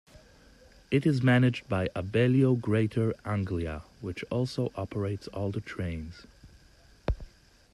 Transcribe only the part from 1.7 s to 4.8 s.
Abellio Greater Anglia, which also